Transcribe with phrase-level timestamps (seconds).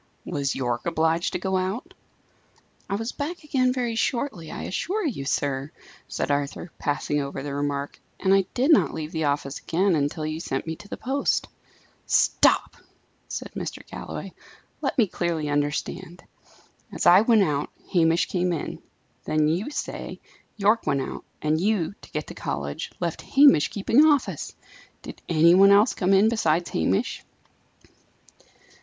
[0.25, 1.93] "Was Yorke obliged to go out?"
[2.89, 5.69] "I was back again very shortly, I assure you, sir,"
[6.07, 7.99] said Arthur, passing over the remark.
[8.19, 11.49] "And I did not leave the office again until you sent me to the post."
[12.07, 12.77] "Stop!"
[13.27, 13.85] said Mr.
[13.87, 14.33] Galloway;
[14.81, 16.23] "let me clearly understand.
[16.91, 18.81] As I went out, Hamish came in.
[19.25, 20.19] Then, you say,
[20.57, 24.55] Yorke went out; and you, to get to college, left Hamish keeping office!
[25.03, 27.23] Did any one else come in besides Hamish?"